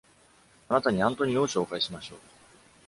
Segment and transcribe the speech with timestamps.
[0.67, 2.19] あなたにアントニオを紹介しましょう。